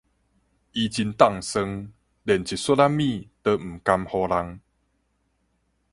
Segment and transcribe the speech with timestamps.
[0.03, 0.25] 伊真凍霜，連
[2.41, 3.05] 一屑仔物
[3.43, 4.35] 都毋甘予人